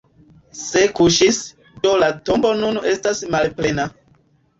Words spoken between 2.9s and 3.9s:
estas malplena.